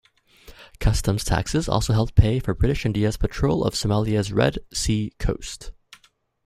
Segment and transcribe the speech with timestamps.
[0.79, 5.71] Customs taxes also helped pay for British India's patrol of Somalia's Red Sea Coast.